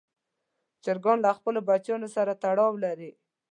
[0.83, 3.11] چرګان له خپلو بچیانو سره تړاو لري.